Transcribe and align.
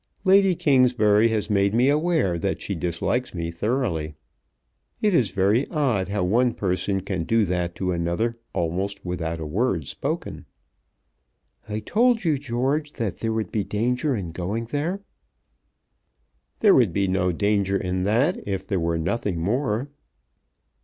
"Lady 0.23 0.55
Kingsbury 0.55 1.27
has 1.27 1.47
made 1.47 1.75
me 1.75 1.87
aware 1.87 2.39
that 2.39 2.59
she 2.59 2.73
dislikes 2.73 3.35
me 3.35 3.51
thoroughly. 3.51 4.15
It 4.99 5.13
is 5.13 5.29
very 5.29 5.67
odd 5.69 6.09
how 6.09 6.23
one 6.23 6.55
person 6.55 7.01
can 7.01 7.23
do 7.23 7.45
that 7.45 7.75
to 7.75 7.91
another 7.91 8.39
almost 8.51 9.05
without 9.05 9.39
a 9.39 9.45
word 9.45 9.85
spoken." 9.85 10.47
"I 11.69 11.81
told 11.81 12.25
you, 12.25 12.39
George, 12.39 12.93
that 12.93 13.17
there 13.19 13.31
would 13.31 13.51
be 13.51 13.63
danger 13.63 14.15
in 14.15 14.31
going 14.31 14.65
there." 14.71 15.03
"There 16.61 16.73
would 16.73 16.93
be 16.93 17.07
no 17.07 17.31
danger 17.31 17.77
in 17.77 18.01
that 18.01 18.39
if 18.47 18.65
there 18.65 18.79
were 18.79 18.97
nothing 18.97 19.39
more." 19.39 19.87